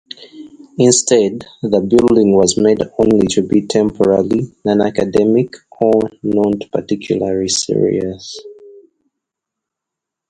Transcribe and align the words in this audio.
Instead, 0.79 1.45
the 1.61 1.79
building 1.79 2.35
was 2.35 2.57
made 2.57 2.79
only 2.97 3.27
to 3.27 3.43
be 3.43 3.67
temporary, 3.67 4.51
non-academic, 4.65 5.53
or 5.79 6.01
not 6.23 6.59
particularly 6.71 7.47
serious. 7.49 8.35